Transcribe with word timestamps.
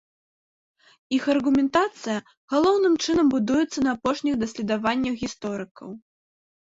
Іх 1.17 1.23
аргументацыя 1.33 2.17
галоўным 2.53 2.93
чынам 3.03 3.27
будуецца 3.35 3.79
на 3.89 3.97
апошніх 3.99 4.35
даследаваннях 4.45 5.13
гісторыкаў. 5.25 5.89